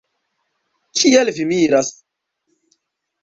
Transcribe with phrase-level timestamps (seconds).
[1.01, 1.91] Kial vi miras?